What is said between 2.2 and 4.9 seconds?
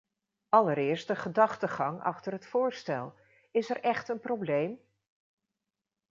het voorstel: is er echt een probleem?